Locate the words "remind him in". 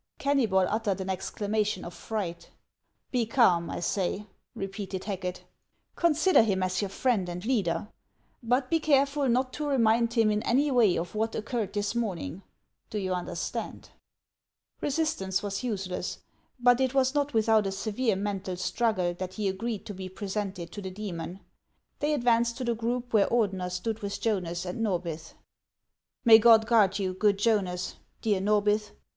9.67-10.41